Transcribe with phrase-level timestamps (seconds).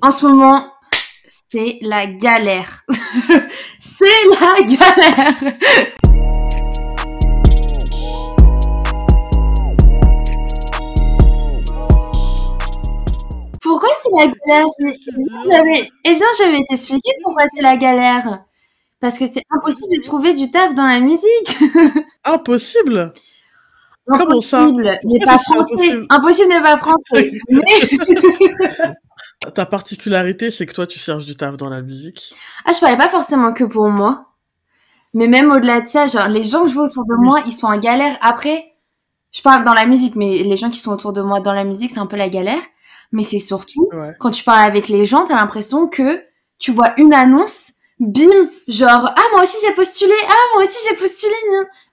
[0.00, 0.72] En ce moment,
[1.50, 2.84] c'est la galère.
[3.80, 5.54] c'est la galère.
[13.60, 14.66] Pourquoi c'est la galère
[16.04, 18.44] Eh bien, je vais t'expliquer pourquoi c'est la galère.
[19.00, 21.58] Parce que c'est impossible de trouver du taf dans la musique.
[22.24, 23.12] Impossible
[24.06, 24.62] Comment ça?
[24.62, 25.98] Impossible n'est pas français.
[26.08, 26.48] Impossible?
[26.48, 27.32] N'est pas français.
[27.50, 28.94] Mais...
[29.54, 32.34] Ta particularité, c'est que toi, tu cherches du taf dans la musique.
[32.64, 34.26] Ah, je parlais pas forcément que pour moi.
[35.14, 37.52] Mais même au-delà de ça, genre, les gens que je vois autour de moi, ils
[37.52, 38.18] sont en galère.
[38.20, 38.74] Après,
[39.30, 41.64] je parle dans la musique, mais les gens qui sont autour de moi dans la
[41.64, 42.60] musique, c'est un peu la galère.
[43.12, 46.22] Mais c'est surtout, quand tu parles avec les gens, t'as l'impression que
[46.58, 48.28] tu vois une annonce, bim,
[48.66, 51.32] genre, ah, moi aussi j'ai postulé, ah, moi aussi j'ai postulé,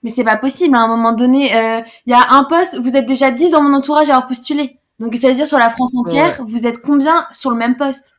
[0.02, 2.96] mais c'est pas possible, à un moment donné, euh, il y a un poste, vous
[2.96, 4.78] êtes déjà 10 dans mon entourage à avoir postulé.
[4.98, 8.16] Donc, ça veut dire sur la France entière, vous êtes combien sur le même poste?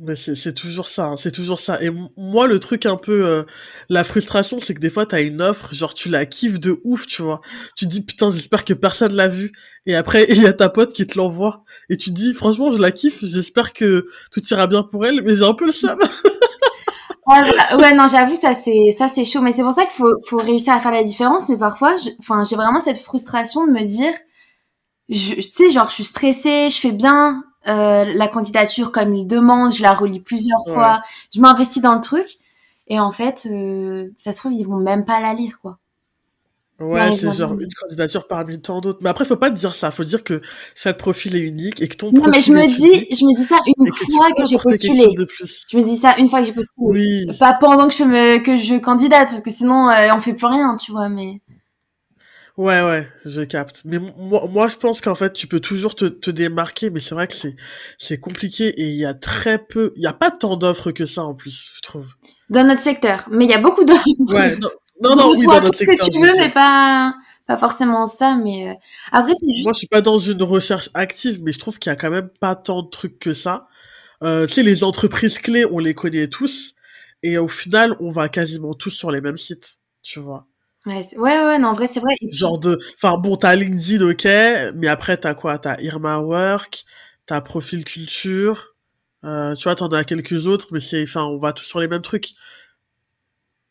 [0.00, 1.82] Mais c'est toujours ça, hein, c'est toujours ça.
[1.82, 3.42] Et moi, le truc un peu, euh,
[3.88, 7.08] la frustration, c'est que des fois, t'as une offre, genre tu la kiffes de ouf,
[7.08, 7.40] tu vois.
[7.74, 9.50] Tu dis putain, j'espère que personne l'a vu.
[9.86, 11.64] Et après, il y a ta pote qui te l'envoie.
[11.88, 15.34] Et tu dis, franchement, je la kiffe, j'espère que tout ira bien pour elle, mais
[15.34, 15.98] j'ai un peu le seum.
[17.26, 19.40] ouais, non, j'avoue, ça c'est ça c'est chaud.
[19.40, 21.48] Mais c'est pour ça qu'il faut, faut réussir à faire la différence.
[21.48, 24.12] Mais parfois, enfin, j'ai vraiment cette frustration de me dire,
[25.08, 29.26] je, tu sais, genre, je suis stressée, je fais bien euh, la candidature comme il
[29.26, 31.02] demande, je la relis plusieurs fois,
[31.34, 32.26] je m'investis dans le truc.
[32.86, 35.78] Et en fait, euh, ça se trouve, ils vont même pas la lire, quoi.
[36.80, 39.00] Ouais, c'est genre une candidature parmi tant d'autres.
[39.02, 39.90] Mais après, faut pas te dire ça.
[39.90, 40.40] Faut dire que
[40.76, 43.42] chaque profil est unique et que ton non, mais je me dis, je me dis
[43.42, 45.08] ça une fois que, j'ai postulé.
[45.68, 47.26] Je me dis ça une fois que j'ai postulé.
[47.26, 47.36] Oui.
[47.36, 50.46] Pas pendant que je me, que je candidate, parce que sinon, euh, on fait plus
[50.46, 51.40] rien, tu vois, mais.
[52.58, 53.82] Ouais, ouais, je capte.
[53.84, 57.14] Mais moi, moi je pense qu'en fait, tu peux toujours te, te démarquer, mais c'est
[57.14, 57.54] vrai que c'est,
[57.98, 61.06] c'est compliqué et il y a très peu, il y a pas tant d'offres que
[61.06, 62.14] ça en plus, je trouve.
[62.50, 63.28] Dans notre secteur.
[63.30, 64.04] Mais il y a beaucoup d'offres.
[64.28, 64.70] Ouais, non,
[65.00, 66.06] non, non oui, dans notre secteur.
[66.06, 67.14] ce que tu veux, mais pas,
[67.46, 68.74] pas forcément ça, mais euh,
[69.12, 69.62] après, c'est juste...
[69.62, 72.10] Moi, je suis pas dans une recherche active, mais je trouve qu'il y a quand
[72.10, 73.68] même pas tant de trucs que ça.
[74.24, 76.74] Euh, tu sais, les entreprises clés, on les connaît tous.
[77.22, 80.48] Et au final, on va quasiment tous sur les mêmes sites, tu vois.
[80.88, 82.14] Ouais, ouais, non, en vrai, c'est vrai.
[82.30, 84.24] Genre de, enfin bon, t'as LinkedIn, ok,
[84.74, 85.58] mais après t'as quoi?
[85.58, 86.84] T'as Irma Work,
[87.26, 88.74] t'as Profil Culture,
[89.24, 91.88] euh, tu vois, t'en as quelques autres, mais c'est, enfin, on va tous sur les
[91.88, 92.30] mêmes trucs.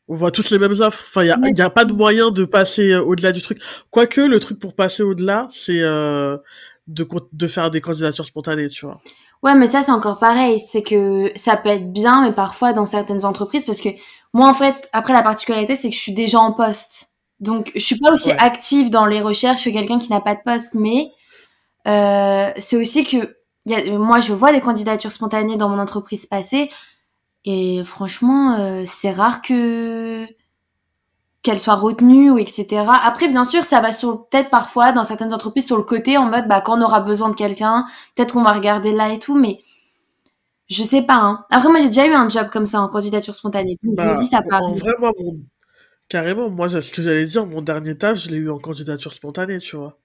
[0.09, 1.03] On voit tous les mêmes offres.
[1.05, 3.59] Enfin, il y a, y a pas de moyen de passer euh, au-delà du truc.
[3.89, 6.38] Quoique, le truc pour passer au-delà, c'est euh,
[6.88, 9.01] de, de faire des candidatures spontanées, tu vois.
[9.44, 10.59] Ouais, mais ça, c'est encore pareil.
[10.59, 13.89] C'est que ça peut être bien, mais parfois dans certaines entreprises, parce que
[14.38, 17.16] moi, en fait, après, la particularité, c'est que je suis déjà en poste.
[17.40, 20.42] Donc, je suis pas aussi active dans les recherches que quelqu'un qui n'a pas de
[20.46, 21.12] poste, mais
[21.88, 26.28] euh, c'est aussi que y a, moi, je vois des candidatures spontanées dans mon entreprise
[26.28, 26.70] passer,
[27.46, 30.28] et franchement, euh, c'est rare que
[31.42, 32.86] qu'elles soient retenues ou etc.
[33.03, 36.26] Après, bien sûr, ça va sur peut-être parfois dans certaines entreprises sur le côté en
[36.26, 39.36] mode, bah, quand on aura besoin de quelqu'un, peut-être qu'on va regarder là et tout,
[39.36, 39.62] mais
[40.69, 41.16] je sais pas.
[41.16, 41.45] Hein.
[41.50, 43.78] Après, moi, j'ai déjà eu un job comme ça en candidature spontanée.
[43.83, 44.61] je me Bah, dis, ça part.
[44.61, 45.39] en vrai, moi, mon-
[46.09, 49.59] carrément, moi, ce que j'allais dire, mon dernier taf, je l'ai eu en candidature spontanée,
[49.59, 50.00] tu vois.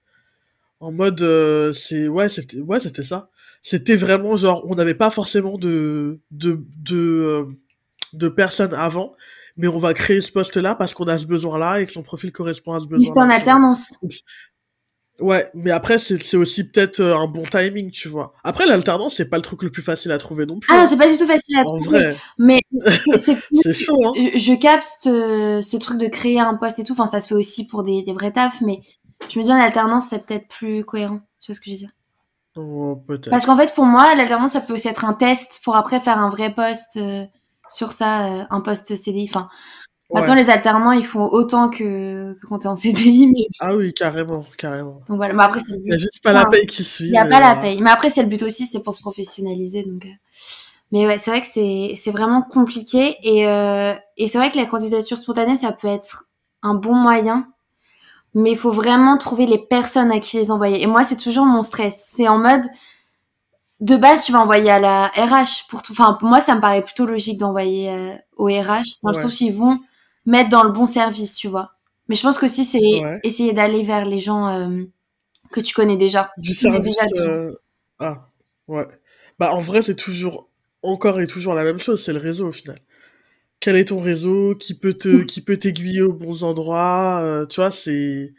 [0.79, 3.29] En mode, euh, c'est, ouais, c'était, ouais, c'était ça.
[3.61, 7.45] C'était vraiment genre, on n'avait pas forcément de, de, de, euh,
[8.13, 9.13] de personnes avant,
[9.57, 12.31] mais on va créer ce poste-là parce qu'on a ce besoin-là et que son profil
[12.31, 13.87] correspond à ce Oui, c'était en alternance.
[15.19, 18.33] Ouais, mais après, c'est aussi peut-être euh, un bon timing, tu vois.
[18.43, 20.81] Après, l'alternance, c'est pas le truc le plus facile à trouver non plus, Ah non,
[20.81, 20.87] hein.
[20.89, 21.99] c'est pas du tout facile à En trouver.
[21.99, 22.17] vrai.
[22.39, 22.59] Mais
[23.17, 23.37] c'est
[23.73, 24.11] chaud, hein.
[24.35, 26.93] je capte ce, ce truc de créer un poste et tout.
[26.93, 28.81] Enfin, ça se fait aussi pour des, des vrais tafs, mais
[29.29, 31.19] je me dis en alternance, c'est peut-être plus cohérent.
[31.39, 31.91] Tu vois ce que je veux dire?
[32.55, 33.45] Oh, Parce peut-être.
[33.45, 36.29] qu'en fait, pour moi, l'alternance, ça peut aussi être un test pour après faire un
[36.29, 37.23] vrai poste euh,
[37.69, 39.27] sur ça, euh, un poste CDI.
[39.29, 39.47] Enfin,
[40.13, 40.39] maintenant, Ouais.
[40.41, 43.27] les alternants, ils font autant que, que quand t'es en CDI.
[43.27, 43.47] Mais...
[43.59, 45.01] Ah oui, carrément, carrément.
[45.07, 46.85] Donc voilà, mais après, c'est le Il y a juste pas la paye qui il
[46.85, 47.81] suit, n'y a pas la paye.
[47.81, 49.83] Mais après, c'est le but aussi, c'est pour se professionnaliser.
[49.83, 50.09] Donc, euh.
[50.91, 53.15] Mais ouais, c'est vrai que c'est c'est vraiment compliqué.
[53.23, 56.25] Et, euh, et c'est vrai que la candidature spontanée, ça peut être
[56.61, 57.47] un bon moyen.
[58.35, 60.81] Mais il faut vraiment trouver les personnes à qui les envoyer.
[60.81, 62.03] Et moi, c'est toujours mon stress.
[62.11, 62.63] C'est en mode,
[63.79, 65.91] de base, tu vas envoyer à la RH pour tout.
[65.93, 69.21] Enfin, moi, ça me paraît plutôt logique d'envoyer euh, au RH, dans le Ouais.
[69.23, 69.79] sens où ils vont
[70.25, 71.73] mettre dans le bon service, tu vois.
[72.09, 73.19] Mais je pense qu'aussi, c'est Ouais.
[73.23, 74.83] essayer d'aller vers les gens euh,
[75.51, 76.31] que tu connais déjà.
[76.37, 77.53] Du Tu connais service, déjà euh,
[77.99, 78.29] ah,
[78.67, 78.87] ouais.
[79.39, 80.49] Bah, en vrai, c'est toujours,
[80.83, 82.79] encore et toujours la même chose, c'est le réseau au final.
[83.59, 84.55] Quel est ton réseau?
[84.55, 87.19] Qui peut te, qui peut t'aiguiller aux bons endroits?
[87.21, 88.33] euh, tu vois, c'est,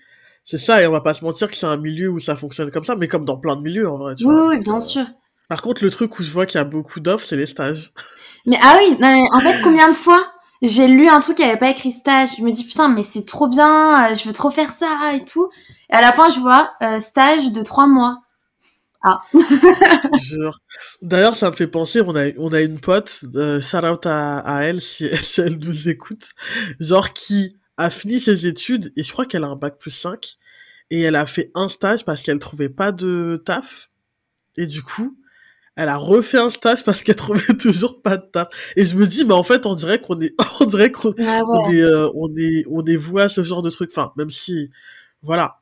[0.45, 2.71] c'est ça, et on va pas se mentir que c'est un milieu où ça fonctionne
[2.71, 4.47] comme ça, mais comme dans plein de milieux, en vrai, tu Oui, vois.
[4.49, 5.07] oui, bien sûr.
[5.49, 7.93] Par contre, le truc où je vois qu'il y a beaucoup d'offres, c'est les stages.
[8.47, 11.43] Mais ah oui, non, mais en fait, combien de fois j'ai lu un truc qui
[11.43, 14.33] avait pas écrit stage Je me dis putain, mais c'est trop bien, euh, je veux
[14.33, 15.51] trop faire ça et tout.
[15.91, 18.23] Et à la fin, je vois euh, stage de trois mois.
[19.03, 19.23] Ah.
[21.03, 24.61] D'ailleurs, ça me fait penser, on a, on a une pote, euh, shout out à,
[24.63, 26.31] elle si, si elle nous écoute,
[26.81, 30.37] genre qui a fini ses études et je crois qu'elle a un bac plus 5
[30.91, 33.91] et elle a fait un stage parce qu'elle trouvait pas de taf
[34.57, 35.19] et du coup,
[35.77, 38.49] elle a refait un stage parce qu'elle trouvait toujours pas de taf.
[38.77, 41.43] Et je me dis, bah en fait, on dirait qu'on est, on dirait qu'on Ah
[41.47, 43.91] on est, euh, on est, on est voué à ce genre de truc.
[43.93, 44.71] Enfin, même si,
[45.23, 45.61] voilà,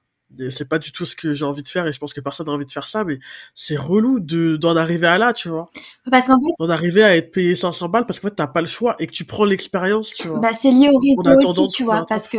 [0.51, 2.47] c'est pas du tout ce que j'ai envie de faire et je pense que personne
[2.47, 3.19] n'a envie de faire ça, mais
[3.55, 5.71] c'est relou de d'en arriver à là, tu vois.
[6.11, 8.61] Parce qu'en fait, D'en arriver à être payé 500 balles parce qu'en fait t'as pas
[8.61, 10.41] le choix et que tu prends l'expérience, tu vois.
[10.41, 12.07] bah, c'est lié au réseau aussi, tu vois.
[12.09, 12.39] Parce que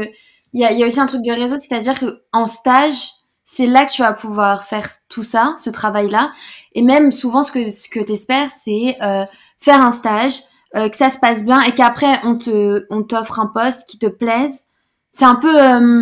[0.53, 3.09] il y a, il y a aussi un truc de réseau, c'est-à-dire que en stage,
[3.55, 6.31] c'est là que tu vas pouvoir faire tout ça, ce travail-là.
[6.73, 9.25] Et même souvent, ce que, ce que t'espères, c'est euh,
[9.59, 10.33] faire un stage,
[10.75, 13.99] euh, que ça se passe bien et qu'après on te, on t'offre un poste qui
[13.99, 14.65] te plaise.
[15.11, 16.01] C'est un peu, euh,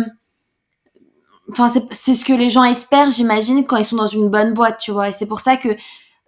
[1.50, 4.54] enfin c'est, c'est ce que les gens espèrent, j'imagine, quand ils sont dans une bonne
[4.54, 5.10] boîte, tu vois.
[5.10, 5.68] Et c'est pour ça que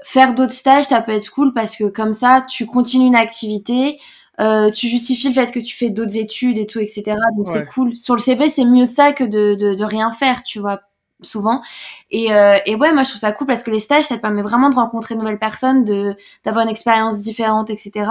[0.03, 3.99] faire d'autres stages, ça peut être cool parce que comme ça, tu continues une activité,
[4.41, 7.17] euh, tu justifies le fait que tu fais d'autres études et tout, etc.
[7.35, 7.97] Donc c'est cool.
[7.97, 10.82] Sur le CV, c'est mieux ça que de, de, de rien faire, tu vois,
[11.22, 11.62] souvent.
[12.11, 14.20] Et, euh, et ouais, moi je trouve ça cool parce que les stages, ça te
[14.20, 16.14] permet vraiment de rencontrer de nouvelles personnes, de
[16.44, 18.06] d'avoir une expérience différente, etc.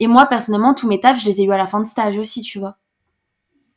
[0.00, 2.18] Et moi, personnellement, tous mes tafs, je les ai eu à la fin de stage
[2.18, 2.76] aussi, tu vois.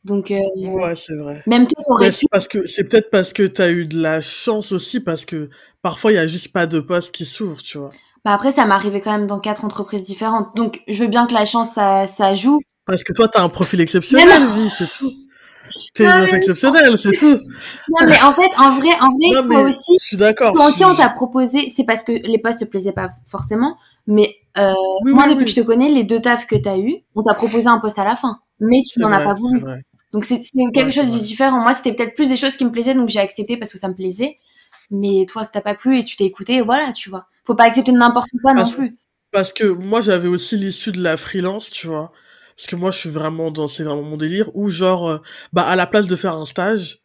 [0.04, 1.42] Donc, euh, Ouais, c'est vrai.
[1.46, 4.98] même toi, pu parce que, c'est peut-être parce que t'as eu de la chance aussi
[5.00, 5.48] parce que
[5.80, 7.90] parfois il y a juste pas de poste qui s'ouvre, tu vois.
[8.24, 10.56] Bah après, ça m'est arrivé quand même dans quatre entreprises différentes.
[10.56, 12.60] Donc, je veux bien que la chance, ça, ça joue.
[12.84, 15.10] Parce que toi t'as un profil exceptionnel, vie, c'est tout.
[15.94, 17.38] T'es une meuf exceptionnelle, c'est tout.
[17.88, 20.52] non, mais en fait, en vrai, en vrai, Non, toi mais aussi, je suis d'accord.
[20.52, 23.76] toi Je aussi, on t'a proposé, c'est parce que les postes te plaisaient pas forcément,
[24.06, 26.78] mais euh, Oui, moi, oui, depuis que je te connais, les deux tafs que t'as
[26.78, 29.66] eu, on t'a proposé un poste à la fin, mais tu n'en as pas voulu.
[30.12, 30.40] Donc, c'est
[30.74, 31.60] quelque Ouais, chose de différent.
[31.62, 33.88] Moi, c'était peut-être plus des choses qui me plaisaient, donc j'ai accepté parce que ça
[33.88, 34.38] me plaisait.
[34.90, 37.26] Mais toi, ça t'a pas plu et tu t'es écouté, et voilà, tu vois.
[37.44, 38.96] Faut pas accepter n'importe quoi non plus.
[39.30, 42.12] parce que moi j'avais aussi l'issue de la freelance, tu vois.
[42.62, 45.18] Parce que moi je suis vraiment dans, c'est vraiment mon délire, où genre, euh,
[45.52, 47.00] bah à la place de faire un stage,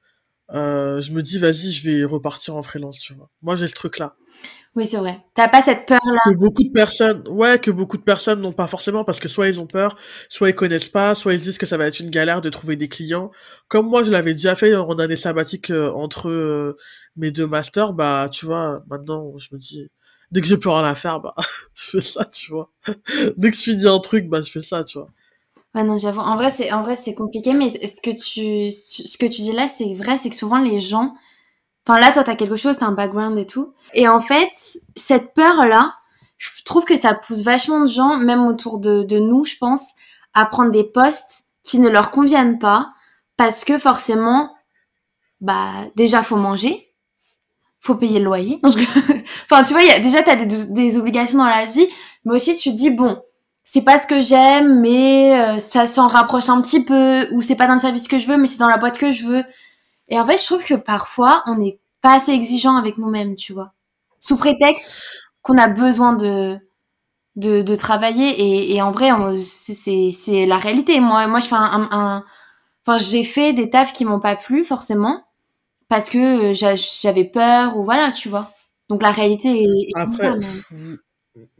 [0.54, 3.31] euh, je me dis vas-y, je vais repartir en freelance, tu vois.
[3.42, 4.15] Moi j'ai ce truc-là.
[4.75, 5.19] Oui, c'est vrai.
[5.33, 6.19] T'as pas cette peur-là.
[6.30, 9.48] Que beaucoup de personnes, ouais, que beaucoup de personnes n'ont pas forcément parce que soit
[9.48, 9.98] ils ont peur,
[10.30, 12.50] soit ils connaissent pas, soit ils se disent que ça va être une galère de
[12.51, 13.31] trouver des clients.
[13.68, 16.77] Comme moi, je l'avais déjà fait en année sabbatique euh, entre euh,
[17.15, 19.89] mes deux masters, bah, tu vois, maintenant, je me dis,
[20.30, 21.33] dès que j'ai plus rien à faire, bah,
[21.75, 22.71] je fais ça, tu vois.
[23.38, 25.09] Dès que je finis un truc, bah, je fais ça, tu vois.
[25.77, 26.21] Ouais, non, j'avoue.
[26.21, 29.51] En vrai, c'est, en vrai, c'est compliqué, mais ce que tu, ce que tu dis
[29.51, 31.13] là, c'est vrai, c'est que souvent les gens,
[31.88, 33.74] enfin là, toi, t'as quelque chose, t'as un background et tout.
[33.94, 34.50] Et en fait,
[34.95, 35.95] cette peur-là,
[36.39, 39.83] je trouve que ça pousse vachement de gens, même autour de, de nous, je pense,
[40.33, 42.94] à prendre des postes qui ne leur conviennent pas,
[43.38, 44.56] parce que forcément,
[45.41, 46.94] bah, déjà, faut manger,
[47.80, 48.59] faut payer le loyer.
[49.50, 51.88] Enfin, tu vois, déjà, t'as des, des obligations dans la vie,
[52.25, 53.21] mais aussi tu dis, bon,
[53.69, 57.56] c'est pas ce que j'aime, mais euh, ça s'en rapproche un petit peu, ou c'est
[57.56, 59.44] pas dans le service que je veux, mais c'est dans la boîte que je veux.
[60.10, 63.54] Et en fait, je trouve que parfois, on n'est pas assez exigeant avec nous-mêmes, tu
[63.54, 63.74] vois.
[64.19, 64.90] Sous prétexte
[65.44, 66.60] qu'on a besoin de,
[67.36, 71.00] de, de travailler, et, et en vrai, c'est- la réalité.
[71.00, 72.24] Moi, moi je fais un,
[72.88, 75.24] Enfin, j'ai fait des tafs qui m'ont pas plu, forcément,
[75.90, 78.52] parce que euh, j'a- j'avais peur, ou voilà, tu vois.
[78.90, 80.47] Donc la réalité est, comme ça, Après, mais...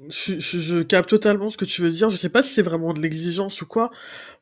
[0.10, 2.10] je, je, je capte totalement ce que tu veux dire.
[2.10, 3.91] Je sais pas si c'est vraiment de l'exigence ou quoi,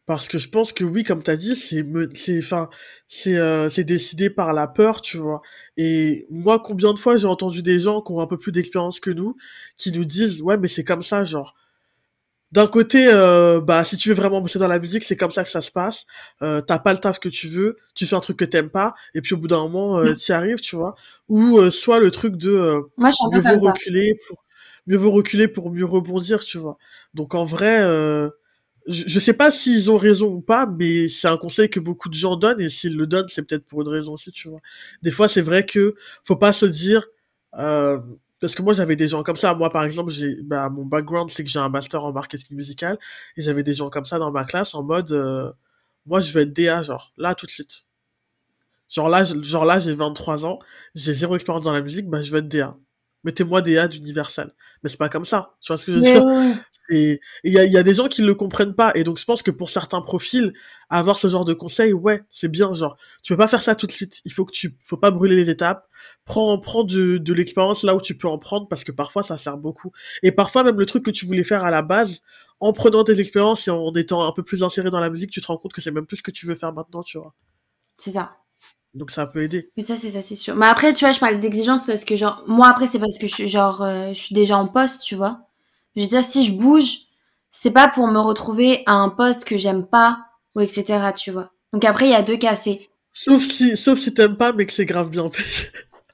[0.05, 2.69] parce que je pense que oui, comme t'as dit, c'est, c'est, enfin,
[3.07, 5.41] c'est, euh, c'est décidé par la peur, tu vois.
[5.77, 8.99] Et moi, combien de fois j'ai entendu des gens qui ont un peu plus d'expérience
[8.99, 9.35] que nous,
[9.77, 11.55] qui nous disent, ouais, mais c'est comme ça, genre.
[12.51, 15.43] D'un côté, euh, bah, si tu veux vraiment bosser dans la musique, c'est comme ça
[15.43, 16.05] que ça se passe.
[16.41, 18.93] Euh, t'as pas le taf que tu veux, tu fais un truc que t'aimes pas,
[19.13, 20.95] et puis au bout d'un moment, euh, t'y arrives, tu vois.
[21.27, 24.44] Ou euh, soit le truc de euh, Moi, je mieux reculer pour
[24.87, 26.77] mieux vaut reculer pour mieux rebondir, tu vois.
[27.13, 28.29] Donc en vrai, euh,
[28.87, 32.09] je, je sais pas s'ils ont raison ou pas, mais c'est un conseil que beaucoup
[32.09, 34.61] de gens donnent, et s'ils le donnent, c'est peut-être pour une raison aussi, tu vois.
[35.01, 37.05] Des fois, c'est vrai que faut pas se dire,
[37.57, 37.99] euh,
[38.39, 39.53] parce que moi j'avais des gens comme ça.
[39.55, 42.97] Moi, par exemple, j'ai, bah, mon background, c'est que j'ai un master en marketing musical,
[43.37, 45.51] et j'avais des gens comme ça dans ma classe en mode, euh,
[46.05, 47.85] moi, je veux être DA, genre là tout de suite.
[48.89, 50.57] Genre là, genre là, j'ai 23 ans,
[50.95, 52.75] j'ai zéro expérience dans la musique, bah je veux être DA.
[53.25, 54.53] Mettez-moi des A d'Universal.
[54.82, 56.55] Mais c'est pas comme ça, tu vois ce que je veux dire?
[56.89, 58.91] Et il y a, y a des gens qui le comprennent pas.
[58.94, 60.53] Et donc, je pense que pour certains profils,
[60.91, 62.72] avoir ce genre de conseil, ouais, c'est bien.
[62.74, 64.22] Genre, tu peux pas faire ça tout de suite.
[64.24, 65.89] Il faut que tu, faut pas brûler les étapes.
[66.25, 69.38] Prends, prends de, de l'expérience là où tu peux en prendre parce que parfois ça
[69.38, 69.91] sert beaucoup.
[70.22, 72.22] Et parfois même le truc que tu voulais faire à la base,
[72.60, 75.41] en prenant tes expériences et en étant un peu plus inséré dans la musique, tu
[75.41, 77.34] te rends compte que c'est même plus ce que tu veux faire maintenant, tu vois.
[77.98, 78.38] C'est ça.
[78.95, 79.69] Donc ça peut aider.
[79.75, 80.55] Mais ça, c'est ça, c'est sûr.
[80.55, 83.27] Mais après, tu vois, je parle d'exigence parce que, genre, moi, après, c'est parce que
[83.27, 85.41] je suis, genre, euh, je suis déjà en poste, tu vois.
[85.95, 86.93] Je veux dire, si je bouge,
[87.51, 90.19] c'est pas pour me retrouver à un poste que j'aime pas,
[90.55, 91.51] ou etc., tu vois.
[91.73, 92.89] Donc après, il y a deux cas, c'est...
[93.11, 95.45] Sauf si, sauf si t'aimes pas, mais que c'est grave bien payé.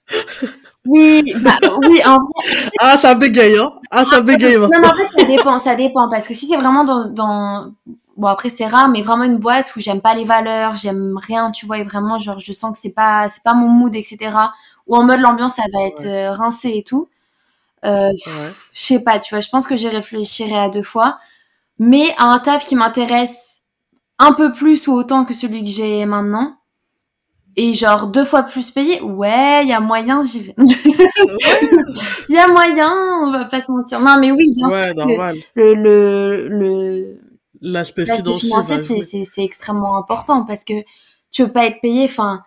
[0.86, 1.58] Oui, bah,
[1.88, 2.70] oui, en vrai...
[2.80, 6.10] Ah, ça bégaye, hein Ah, ça bégaye, Non, mais en fait, ça dépend, ça dépend.
[6.10, 7.74] Parce que si c'est vraiment dans, dans...
[8.18, 11.52] Bon, après, c'est rare, mais vraiment une boîte où j'aime pas les valeurs, j'aime rien,
[11.52, 14.54] tu vois, et vraiment, genre, je sens que c'est pas, c'est pas mon mood, etc.
[14.88, 16.28] Ou en mode l'ambiance, ça va être Ouais.
[16.28, 17.10] euh, rincé et tout.
[17.86, 18.54] Euh, Ouais.
[18.74, 21.20] je sais pas, tu vois, je pense que j'y réfléchirai à deux fois.
[21.80, 23.64] Mais à un taf qui m'intéresse
[24.20, 26.58] un peu plus ou autant que celui que j'ai maintenant,
[27.58, 30.56] et genre deux fois plus payé, ouais, il y a moyen, j'y vais.
[32.30, 32.92] Il y a moyen,
[33.24, 34.00] on va pas se mentir.
[34.00, 35.38] Non, mais oui, bien sûr Ouais, que normal.
[35.56, 37.22] le, le, le,
[37.62, 40.74] L'aspect financier c'est, extrêmement important parce que
[41.30, 42.44] tu veux pas être payé, enfin,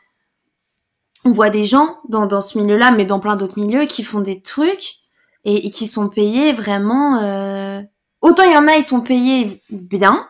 [1.25, 4.21] on voit des gens dans, dans ce milieu-là, mais dans plein d'autres milieux, qui font
[4.21, 4.97] des trucs
[5.45, 7.19] et, et qui sont payés vraiment.
[7.23, 7.81] euh,
[8.21, 10.27] Autant il y en a, ils sont payés bien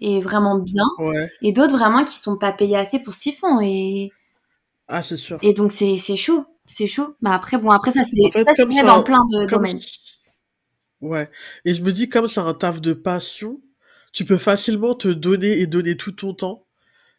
[0.00, 1.28] et vraiment bien, Ouais.
[1.42, 3.60] et d'autres vraiment qui sont pas payés assez pour ce qu'ils font.
[3.60, 4.12] Et,
[4.86, 5.38] Ah, c'est sûr.
[5.42, 7.16] et donc c'est, chaud, c'est chaud.
[7.22, 9.80] Mais après, bon, après ça c'est, En fait, dans plein de domaines.
[11.00, 11.30] Ouais.
[11.64, 13.60] Et je me dis, comme c'est un taf de passion,
[14.12, 16.66] tu peux facilement te donner et donner tout ton temps,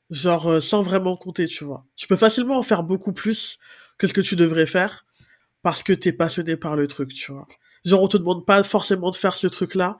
[0.09, 1.85] genre euh, sans vraiment compter, tu vois.
[1.95, 3.59] Tu peux facilement en faire beaucoup plus
[3.97, 5.05] que ce que tu devrais faire
[5.61, 7.47] parce que t'es passionné par le truc, tu vois.
[7.85, 9.97] Genre, on te demande pas forcément de faire ce truc-là,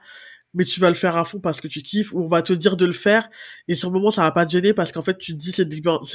[0.54, 2.52] mais tu vas le faire à fond parce que tu kiffes, ou on va te
[2.52, 3.28] dire de le faire,
[3.68, 5.52] et sur le moment, ça va pas te gêner parce qu'en fait, tu te dis,
[5.52, 5.74] c'est de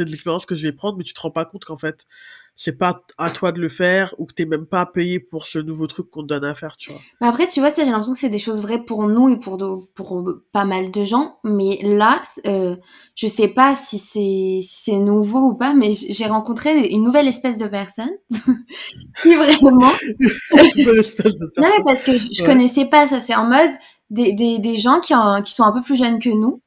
[0.09, 2.05] l'expérience que je vais prendre, mais tu te rends pas compte qu'en fait,
[2.57, 5.59] c'est pas à toi de le faire, ou que t'es même pas payé pour ce
[5.59, 7.01] nouveau truc qu'on te donne à faire, tu vois.
[7.19, 9.37] Mais après, tu vois, ça, j'ai l'impression que c'est des choses vraies pour nous et
[9.37, 11.37] pour, de- pour euh, pas mal de gens.
[11.43, 12.77] Mais là, euh,
[13.15, 17.57] je sais pas si c'est si nouveau ou pas, mais j'ai rencontré une nouvelle espèce
[17.57, 18.11] de personne
[19.21, 19.91] qui vraiment...
[20.71, 21.83] tu peux l'espèce de Non, personne.
[21.85, 22.47] parce que je, je Ouais.
[22.47, 23.19] connaissais pas ça.
[23.19, 23.71] C'est en mode
[24.09, 26.61] des, des, des gens qui, en- qui sont un peu plus jeunes que nous.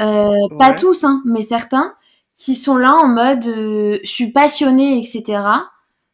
[0.00, 1.94] Euh, Pas tous, hein, mais certains
[2.38, 5.42] qui sont là en mode euh, je suis passionnée, etc.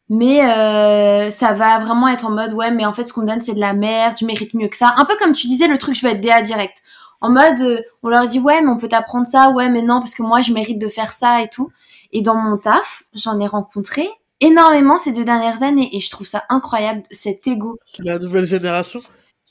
[0.09, 3.27] Mais euh, ça va vraiment être en mode ouais, mais en fait, ce qu'on me
[3.27, 4.93] donne, c'est de la merde, je mérite mieux que ça.
[4.97, 6.77] Un peu comme tu disais, le truc, je veux être DA direct.
[7.21, 9.99] En mode, euh, on leur dit ouais, mais on peut t'apprendre ça, ouais, mais non,
[9.99, 11.71] parce que moi, je mérite de faire ça et tout.
[12.11, 14.07] Et dans mon taf, j'en ai rencontré
[14.39, 17.79] énormément ces deux dernières années et je trouve ça incroyable, cet ego.
[17.99, 19.01] La nouvelle génération.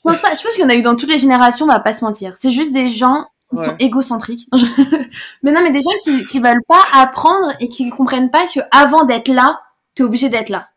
[0.05, 1.69] Je pense pas, je pense qu'il y en a eu dans toutes les générations, on
[1.69, 2.33] va pas se mentir.
[2.39, 3.65] C'est juste des gens qui Ouais.
[3.65, 4.47] sont égocentriques.
[5.43, 8.59] mais non, mais des gens qui, qui veulent pas apprendre et qui comprennent pas que
[8.71, 9.61] avant d'être là,
[9.95, 10.67] t'es obligé d'être là.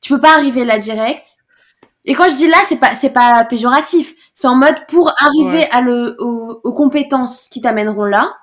[0.00, 1.22] Tu peux pas arriver là direct.
[2.04, 4.14] Et quand je dis là, c'est pas, c'est pas péjoratif.
[4.34, 5.68] C'est en mode pour arriver Ouais.
[5.72, 8.34] à le, aux, aux compétences qui t'amèneront là,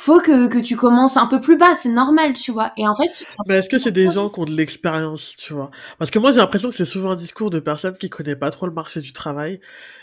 [0.00, 1.74] faut que, que tu commences un peu plus bas.
[1.78, 2.72] C'est normal, tu vois.
[2.78, 5.70] Et en fait, Mais est-ce que c'est des gens qui ont de l'expérience, tu vois?
[5.98, 8.50] Parce que moi, j'ai l'impression que c'est souvent un discours de personnes qui connaissent pas
[8.50, 9.60] trop le marché du travail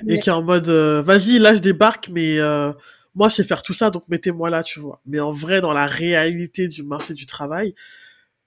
[0.07, 2.71] et qui est en mode, euh, vas-y, là, je débarque, mais euh,
[3.15, 5.01] moi, je sais faire tout ça, donc mettez-moi là, tu vois.
[5.07, 7.73] Mais en vrai, dans la réalité du marché du travail,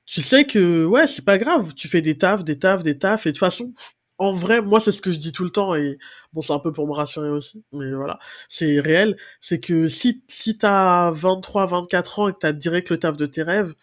[0.07, 1.75] tu sais que, ouais, c'est pas grave.
[1.75, 3.73] Tu fais des tafs, des tafs, des tafs, et de toute façon,
[4.21, 5.99] en vrai, moi, c'est ce que je dis tout le temps, et
[6.35, 9.17] bon, c'est un peu pour me rassurer aussi, mais voilà, c'est réel.
[9.41, 13.25] C'est que si, si t'as 23, 24 ans et que t'as direct le taf de
[13.25, 13.75] tes rêves,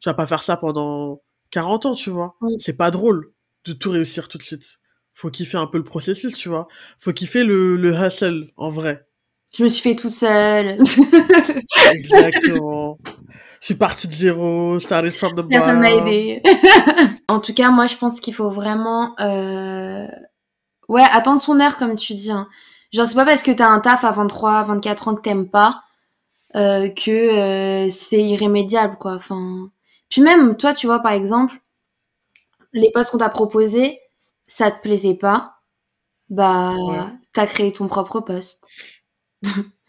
[0.00, 2.36] tu vas pas faire ça pendant 40 ans, tu vois.
[2.40, 2.54] Oui.
[2.60, 3.32] C'est pas drôle
[3.64, 4.78] de tout réussir tout de suite.
[5.12, 6.68] Faut kiffer un peu le processus, tu vois.
[7.00, 9.06] Faut kiffer le, le hustle, en vrai.
[9.52, 10.78] je me suis fait toute seule.
[11.92, 12.96] Exactement.
[13.60, 16.42] Je suis partie de zéro, started from the Personne m'a aidé.
[17.28, 20.06] en tout cas, moi, je pense qu'il faut vraiment, euh...
[20.88, 22.30] ouais, attendre son heure, comme tu dis.
[22.30, 22.48] hein.
[22.92, 25.82] Genre, c'est pas parce que t'as un taf à 23, 24 ans que t'aimes pas
[26.56, 27.10] euh, que
[27.86, 29.14] euh, c'est irrémédiable, quoi.
[29.14, 29.70] Enfin,
[30.08, 31.54] puis même, toi, tu vois, par exemple,
[32.72, 34.00] les postes qu'on t'a proposés,
[34.48, 35.56] ça te plaisait pas,
[36.30, 36.98] bah, Ouais.
[37.32, 38.66] t'as créé ton propre poste.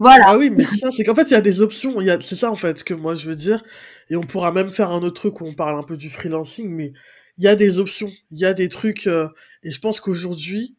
[0.00, 0.24] voilà.
[0.28, 2.00] Ah oui, mais c'est ça, c'est qu'en fait, il y a des options.
[2.00, 3.62] Y a, c'est ça, en fait, que moi, je veux dire.
[4.10, 6.68] Et on pourra même faire un autre truc où on parle un peu du freelancing,
[6.70, 6.92] mais
[7.38, 8.10] il y a des options.
[8.32, 9.06] Il y a des trucs.
[9.08, 9.28] euh,
[9.62, 10.76] et je pense qu'aujourd'hui,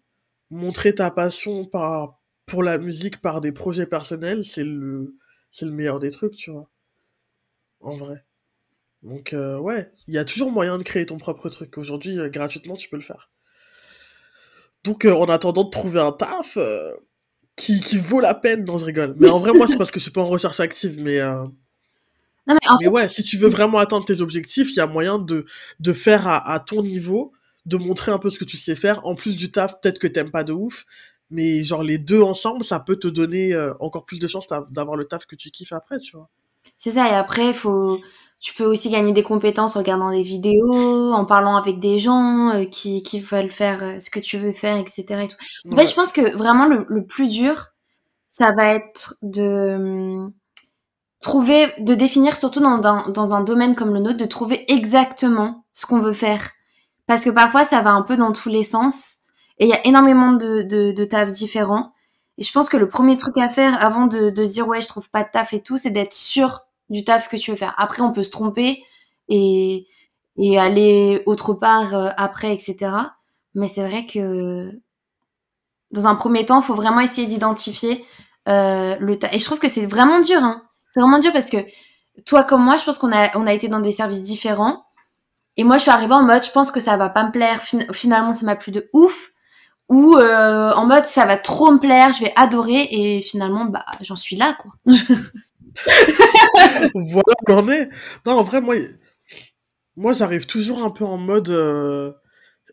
[0.51, 5.15] montrer ta passion par, pour la musique par des projets personnels, c'est le,
[5.51, 6.69] c'est le meilleur des trucs, tu vois.
[7.81, 8.23] En vrai.
[9.03, 11.77] Donc, euh, ouais, il y a toujours moyen de créer ton propre truc.
[11.77, 13.31] Aujourd'hui, euh, gratuitement, tu peux le faire.
[14.83, 16.91] Donc, euh, en attendant de trouver un taf euh,
[17.55, 19.15] qui, qui vaut la peine, non, je rigole.
[19.19, 20.99] Mais en vrai, moi, c'est parce que je suis pas en recherche active.
[21.01, 21.45] Mais, euh,
[22.47, 24.87] Non, mais en mais ouais, si tu veux vraiment atteindre tes objectifs, il y a
[24.87, 25.45] moyen de,
[25.79, 27.33] de faire à, à ton niveau,
[27.65, 29.05] de montrer un peu ce que tu sais faire.
[29.05, 30.85] En plus du taf, peut-être que t'aimes pas de ouf.
[31.29, 34.67] Mais genre, les deux ensemble, ça peut te donner euh, encore plus de chances d'a-
[34.71, 36.29] d'avoir le taf que tu kiffes après, tu vois.
[36.77, 37.09] c'est ça.
[37.09, 38.01] Et après, faut,
[38.41, 42.49] tu peux aussi gagner des compétences en regardant des vidéos, en parlant avec des gens
[42.49, 45.05] euh, qui, qui veulent faire euh, ce que tu veux faire, etc.
[45.23, 45.37] et tout.
[45.71, 47.67] En fait, je pense que vraiment le, le plus dur,
[48.29, 50.33] ça va être de hum,
[51.21, 55.63] trouver, de définir, surtout dans, dans, dans un domaine comme le nôtre, de trouver exactement
[55.71, 56.49] ce qu'on veut faire.
[57.05, 59.19] Parce que parfois, ça va un peu dans tous les sens.
[59.59, 61.93] Et il y a énormément de, de, de tafs différents.
[62.39, 64.81] Et je pense que le premier truc à faire avant de, de se dire ouais,
[64.81, 67.57] je trouve pas de taf et tout, c'est d'être sûr du taf que tu veux
[67.57, 67.73] faire.
[67.77, 68.83] Après, on peut se tromper
[69.29, 69.87] et,
[70.37, 72.91] et aller autre part euh, après, etc.
[73.55, 74.71] Mais c'est vrai que
[75.91, 78.05] dans un premier temps, il faut vraiment essayer d'identifier
[78.47, 79.33] euh, le taf.
[79.33, 80.43] Et je trouve que c'est vraiment dur.
[80.43, 80.63] Hein.
[80.91, 81.57] C'est vraiment dur parce que
[82.25, 84.83] toi comme moi, je pense qu'on a, été dans des services différents.
[85.57, 87.61] Et moi, je suis arrivée en mode, je pense que ça va pas me plaire.
[87.61, 89.31] Fin- finalement, ça m'a plu de ouf.
[89.89, 92.87] Ou euh, en mode, ça va trop me plaire, je vais adorer.
[92.91, 94.71] Et finalement, bah, j'en suis là, quoi.
[96.95, 97.89] voilà où on est.
[98.25, 98.75] Non, en vrai, moi,
[99.95, 101.49] moi j'arrive toujours un peu en mode...
[101.49, 102.13] euh,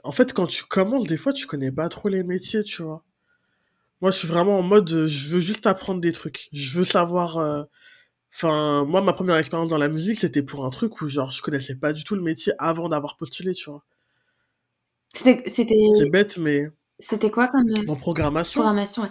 [0.04, 3.04] En fait, quand tu commences, des fois, tu connais pas trop les métiers, tu vois.
[4.00, 6.48] Moi, je suis vraiment en mode, euh, je veux juste apprendre des trucs.
[6.52, 7.38] Je veux savoir...
[7.38, 7.64] euh,
[8.34, 11.42] Enfin, moi, ma première expérience dans la musique, c'était pour un truc où, genre, je
[11.42, 13.84] connaissais pas du tout le métier avant d'avoir postulé, tu vois.
[15.14, 15.42] C'était,
[15.96, 16.66] C'est bête, mais
[16.98, 19.08] c'était quoi comme en programmation, programmation ouais.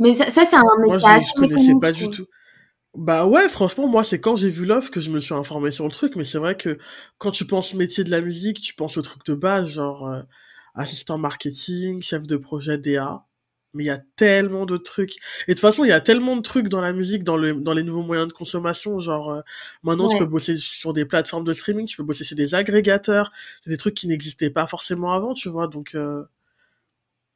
[0.00, 2.26] Mais ça, ça c'est un moi, métier je, assez je connaissais pas du tout.
[2.94, 5.86] Bah ouais, franchement, moi, c'est quand j'ai vu l'offre que je me suis informé sur
[5.86, 6.78] le truc, mais c'est vrai que
[7.16, 10.20] quand tu penses métier de la musique, tu penses au truc de base, genre euh,
[10.74, 13.26] assistant marketing, chef de projet DA.
[13.74, 15.14] Mais il y a tellement de trucs.
[15.46, 17.54] Et de toute façon, il y a tellement de trucs dans la musique, dans, le,
[17.54, 18.98] dans les nouveaux moyens de consommation.
[18.98, 19.40] Genre, euh,
[19.82, 23.32] maintenant, tu peux bosser sur des plateformes de streaming, tu peux bosser chez des agrégateurs.
[23.62, 25.68] C'est des trucs qui n'existaient pas forcément avant, tu vois.
[25.68, 26.24] Donc, euh,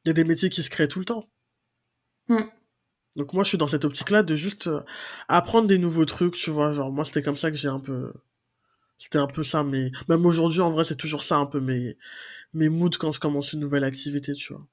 [0.05, 1.27] il y a des métiers qui se créent tout le temps.
[2.29, 2.43] Mm.
[3.17, 4.81] Donc, moi, je suis dans cette optique-là de juste euh,
[5.27, 6.71] apprendre des nouveaux trucs, tu vois.
[6.71, 8.13] Genre, moi, c'était comme ça que j'ai un peu
[8.97, 11.97] C'était un peu ça, mais même aujourd'hui, en vrai, c'est toujours ça un peu mes,
[12.53, 14.65] mes moods quand je commence une nouvelle activité, tu vois.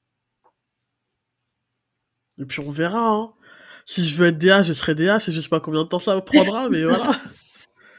[2.38, 3.32] Et puis on verra, hein.
[3.86, 5.98] Si je veux être DA, je serai DA, je sais juste pas combien de temps
[5.98, 7.12] ça prendra, mais voilà.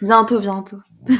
[0.02, 0.78] Bientôt, bientôt.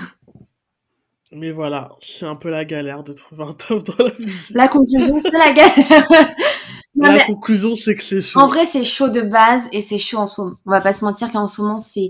[1.32, 4.56] Mais voilà, c'est un peu la galère de trouver un taf dans la musique.
[4.56, 6.08] La conclusion, c'est la galère.
[6.96, 8.48] non, La mais conclusion, c'est que c'est en chaud.
[8.48, 10.58] vrai, c'est chaud de base et c'est chaud en ce moment.
[10.66, 12.10] On va pas se mentir qu'en ce moment, c'est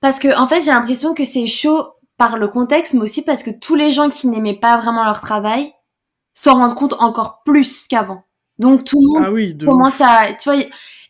[0.00, 1.82] Parce que, en fait, j'ai l'impression que c'est chaud
[2.18, 5.20] par le contexte, mais aussi parce que tous les gens qui n'aimaient pas vraiment leur
[5.20, 5.72] travail
[6.34, 8.24] s'en rendent compte encore plus qu'avant.
[8.58, 10.00] Donc tout le monde Ah oui, commence ouf.
[10.02, 10.58] à, tu vois,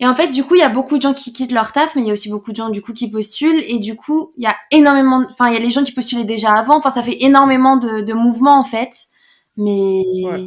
[0.01, 1.95] et en fait, du coup, il y a beaucoup de gens qui quittent leur taf,
[1.95, 4.33] mais il y a aussi beaucoup de gens, du coup, qui postulent, et du coup,
[4.37, 6.91] il y a énormément, enfin, il y a les gens qui postulaient déjà avant, enfin,
[6.91, 8.93] ça fait énormément de, de mouvements, en fait.
[9.57, 10.47] Mais, Ouais,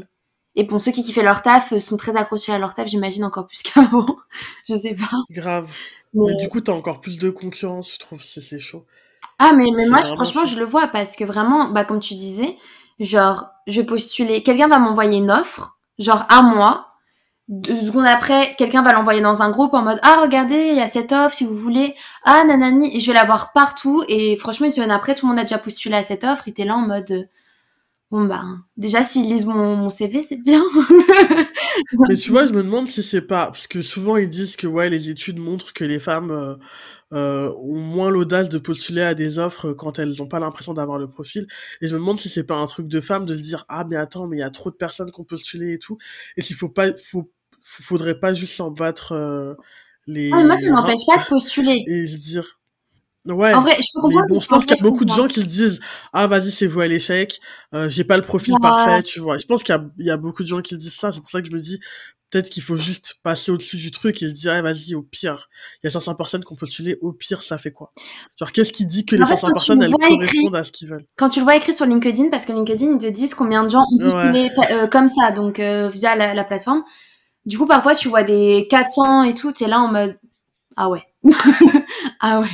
[0.57, 3.23] et pour ceux qui kiffaient leur taf, euh, sont très accrochés à leur taf, j'imagine
[3.23, 4.05] encore plus qu'avant.
[4.67, 5.09] Je sais pas.
[5.29, 5.71] grave.
[6.13, 8.85] Mais, Mais du coup, t'as encore plus de concurrence, je trouve, c'est c'est chaud.
[9.39, 10.53] ah, mais, mais moi, franchement, chaud.
[10.55, 12.57] je le vois parce que vraiment, bah, comme tu disais,
[12.99, 16.87] genre, je vais postuler, quelqu'un va m'envoyer une offre, genre, à moi,
[17.49, 20.81] deux secondes après, quelqu'un va l'envoyer dans un groupe en mode Ah, regardez, il y
[20.81, 21.95] a cette offre si vous voulez.
[22.23, 22.95] Ah, nanani.
[22.95, 24.03] Et je vais la voir partout.
[24.09, 26.47] Et franchement, une semaine après, tout le monde a déjà postulé à cette offre.
[26.49, 27.29] Et t'es là en mode
[28.09, 28.43] Bon, bah,
[28.77, 30.63] déjà, s'ils lisent mon, mon CV, c'est bien.
[32.09, 33.47] Mais tu vois, je me demande si c'est pas...
[33.47, 36.55] Parce que souvent, ils disent que ouais, les études montrent que les femmes euh,
[37.13, 40.99] euh, ont moins l'audace de postuler à des offres quand elles n'ont pas l'impression d'avoir
[40.99, 41.47] le profil.
[41.81, 43.85] Et je me demande si c'est pas un truc de femme de se dire ah
[43.89, 45.97] mais attends mais il y a trop de personnes qui ont postulé et tout.
[46.37, 49.63] Et s'il faut pas faut faudrait pas juste s'en battre euh, Ah,
[50.07, 51.83] mais moi, ça les m'empêche pas de postuler.
[51.87, 52.17] et se
[53.35, 53.53] dire En ouais.
[53.61, 55.41] vrai, je peux Mais comprendre bon, je pense qu'il y a beaucoup de gens qui
[55.41, 55.79] se disent
[56.13, 57.39] ah vas-y c'est vous à l'échec,
[57.73, 59.37] euh, j'ai pas le profil Bah, parfait, tu vois.
[59.37, 61.11] Je pense qu'il y a il y a beaucoup de gens qui disent ça.
[61.11, 61.79] C'est pour ça que je me dis
[62.29, 65.47] peut-être qu'il faut juste passer au-dessus du truc et se dire, ah, vas-y, au pire,
[65.81, 67.89] il y a 500 personnes qui ont postulé, au pire, ça fait quoi?
[68.37, 70.55] Genre, qu'est-ce qui dit que les En fait, 500 quand tu personnes, le elles correspondent
[70.57, 71.05] à ce qu'ils veulent?
[71.15, 73.69] quand tu le vois écrit sur LinkedIn, parce que LinkedIn, ils te disent combien de
[73.69, 76.83] gens ont Ouais, postulé euh, comme ça, donc euh, via la, la plateforme.
[77.45, 80.17] Du coup, parfois, tu vois des 400 et tout, t'es là en mode
[80.75, 81.03] Ah ouais.
[82.19, 82.47] ah ouais.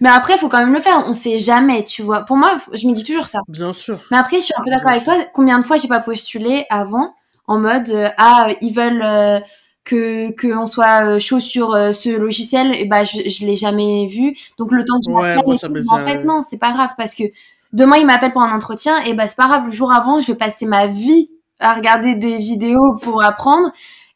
[0.00, 1.04] Mais après, il faut quand même le faire.
[1.06, 2.20] On sait jamais, tu vois.
[2.22, 3.40] Pour moi, je me dis toujours ça.
[3.48, 5.14] bien sûr, Mais après, je suis un peu d'accord avec toi.
[5.32, 7.14] Combien de fois j'ai pas postulé avant
[7.46, 9.40] en mode euh, Ah, ils veulent euh,
[9.84, 14.06] que qu'on soit euh, chaud sur euh, ce logiciel, et bah je, je l'ai jamais
[14.06, 14.34] vu.
[14.58, 17.24] Donc le temps que Ouais, moi, ça en fait, non, c'est pas grave parce que
[17.72, 20.32] demain il m'appelle pour un entretien, et bah c'est pas grave, le jour avant, je
[20.32, 21.30] vais passer ma vie
[21.60, 23.72] à regarder des vidéos pour apprendre.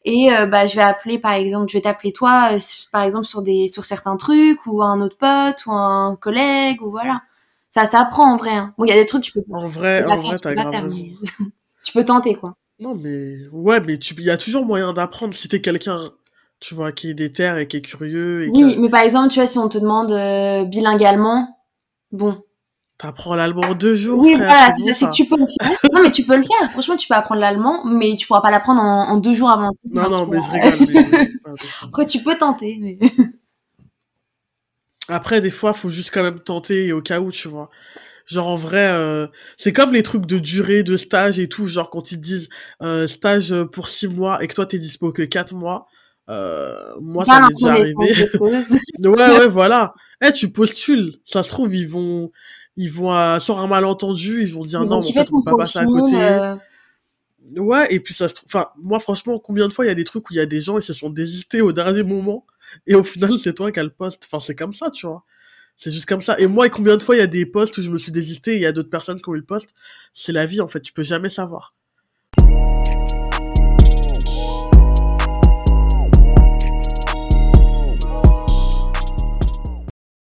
[0.09, 2.59] Et euh, bah je vais appeler par exemple, je vais t'appeler toi euh,
[2.91, 6.89] par exemple sur des sur certains trucs ou un autre pote ou un collègue ou
[6.89, 7.21] voilà.
[7.69, 8.55] Ça s'apprend en vrai.
[8.55, 8.73] Hein.
[8.77, 11.05] Bon, il y a des trucs tu peux En vrai, en vrai, t'as grave raison.
[11.83, 12.55] tu peux tenter quoi.
[12.79, 16.09] Non mais ouais, mais tu il y a toujours moyen d'apprendre si t'es quelqu'un
[16.59, 19.39] tu vois qui est déter et qui est curieux et Oui, mais par exemple, tu
[19.39, 21.57] vois si on te demande euh, bilingualement,
[22.11, 22.43] bon,
[22.99, 24.19] T'apprends l'allemand en deux jours.
[24.19, 25.71] Oui, voilà, c'est que tu peux le faire.
[25.93, 26.69] non, mais tu peux le faire.
[26.69, 29.71] Franchement, tu peux apprendre l'allemand, mais tu pourras pas l'apprendre en, deux jours avant.
[29.89, 30.73] Non, non, mais je rigole.
[31.81, 32.77] Après, tu peux tenter.
[32.81, 32.99] Mais...
[35.07, 37.69] Après, des fois, faut juste quand même tenter au cas où, tu vois.
[38.25, 41.67] Genre en vrai, euh, c'est comme les trucs de durée de stage et tout.
[41.67, 42.49] Genre quand ils te disent
[42.83, 45.87] euh, stage pour six mois et que toi t'es dispo que quatre mois.
[46.29, 47.95] Euh, moi, ça m'est déjà arrivé.
[48.39, 48.61] ouais,
[49.03, 49.93] ouais, voilà.
[50.23, 51.13] Eh, tu postules.
[51.23, 52.31] Ça se trouve, ils vont,
[52.79, 55.57] ils vont euh, sur un malentendu, ils vont dire non, en fait, on peut pas
[55.57, 56.15] passer à côté.
[56.15, 56.55] Euh.
[57.57, 59.95] Ouais, et puis ça se trouve, enfin, moi franchement, combien de fois il y a
[59.95, 62.45] des trucs où il y a des gens qui se sont désistés au dernier moment,
[62.87, 64.23] et au final c'est toi qui as le poste.
[64.25, 65.25] Enfin, c'est comme ça, tu vois.
[65.75, 66.39] C'est juste comme ça.
[66.39, 68.13] Et moi, et combien de fois il y a des postes où je me suis
[68.13, 69.75] désisté et il y a d'autres personnes qui ont eu le poste.
[70.13, 71.73] C'est la vie, en fait, tu peux jamais savoir.